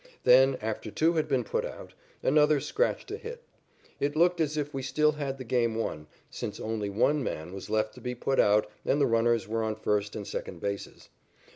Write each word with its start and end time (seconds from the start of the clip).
Then, 0.23 0.57
after 0.63 0.89
two 0.89 1.13
had 1.13 1.27
been 1.27 1.43
put 1.43 1.63
out, 1.63 1.93
another 2.23 2.59
scratched 2.59 3.11
a 3.11 3.17
hit. 3.17 3.43
It 3.99 4.15
looked 4.15 4.41
as 4.41 4.57
if 4.57 4.73
we 4.73 4.81
still 4.81 5.11
had 5.11 5.37
the 5.37 5.43
game 5.43 5.75
won, 5.75 6.07
since 6.27 6.59
only 6.59 6.89
one 6.89 7.21
man 7.21 7.53
was 7.53 7.69
left 7.69 7.93
to 7.93 8.01
be 8.01 8.15
put 8.15 8.39
out 8.39 8.67
and 8.83 8.99
the 8.99 9.05
runners 9.05 9.47
were 9.47 9.61
on 9.61 9.75
first 9.75 10.15
and 10.15 10.25
second 10.25 10.59
bases. 10.59 11.09